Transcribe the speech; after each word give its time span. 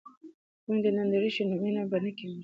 که 0.53 0.59
خویندې 0.63 0.89
نندرې 0.97 1.29
شي 1.35 1.43
نو 1.49 1.55
مینه 1.63 1.83
به 1.89 1.97
نه 2.03 2.11
کمیږي. 2.17 2.39